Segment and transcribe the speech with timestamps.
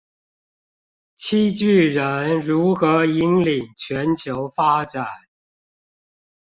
[1.15, 5.05] 七巨人如何引領全球發展